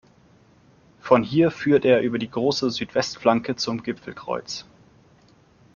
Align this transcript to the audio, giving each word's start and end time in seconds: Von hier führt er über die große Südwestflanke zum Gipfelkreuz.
Von 0.99 1.21
hier 1.21 1.51
führt 1.51 1.85
er 1.85 2.01
über 2.01 2.17
die 2.17 2.27
große 2.31 2.71
Südwestflanke 2.71 3.55
zum 3.55 3.83
Gipfelkreuz. 3.83 4.65